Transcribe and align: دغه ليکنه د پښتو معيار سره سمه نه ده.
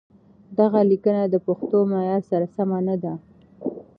دغه 0.59 0.79
ليکنه 0.89 1.21
د 1.27 1.35
پښتو 1.47 1.77
معيار 1.91 2.21
سره 2.31 2.45
سمه 2.55 2.79
نه 2.87 2.95
ده. 3.03 3.13